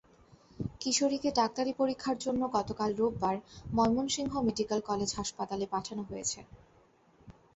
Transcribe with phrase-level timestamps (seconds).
[0.81, 3.35] কিশোরীকে ডাক্তারি পরীক্ষার জন্য গতকাল রোববার
[3.73, 6.39] ময়মনসিংহ মেডিকেল কলেজ হাসপাতালে পাঠানো হয়েছে।